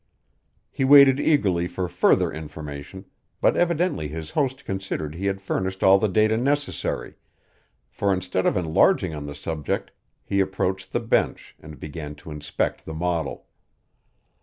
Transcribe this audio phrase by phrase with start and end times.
[0.71, 3.05] He waited eagerly for further information,
[3.39, 7.13] but evidently his host considered he had furnished all the data necessary,
[7.87, 9.91] for instead of enlarging on the subject
[10.25, 13.45] he approached the bench and began to inspect the model.